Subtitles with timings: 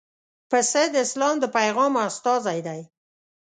[0.49, 2.81] پسه د اسلام د پیغام استازی دی.